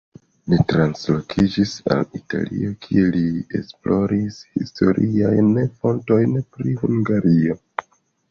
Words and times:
Li 0.51 0.57
translokiĝis 0.69 1.73
al 1.95 1.99
Italio, 2.19 2.69
kie 2.85 3.03
li 3.17 3.21
esploris 3.61 4.39
historiajn 4.55 5.51
fontojn 5.83 6.35
pri 6.57 6.73
Hungario. 6.83 7.59